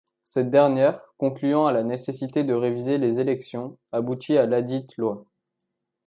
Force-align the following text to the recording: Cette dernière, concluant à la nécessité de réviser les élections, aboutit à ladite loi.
Cette 0.23 0.49
dernière, 0.49 1.05
concluant 1.19 1.67
à 1.67 1.71
la 1.71 1.83
nécessité 1.83 2.43
de 2.43 2.55
réviser 2.55 2.97
les 2.97 3.19
élections, 3.19 3.77
aboutit 3.91 4.35
à 4.35 4.47
ladite 4.47 4.97
loi. 4.97 5.25